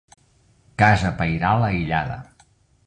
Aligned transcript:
Casa 0.83 1.11
pairal 1.21 1.67
aïllada. 1.69 2.21